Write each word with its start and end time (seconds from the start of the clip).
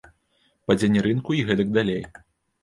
Падзенне 0.71 1.03
рынку 1.09 1.37
і 1.41 1.45
гэтак 1.51 1.69
далей. 1.77 2.03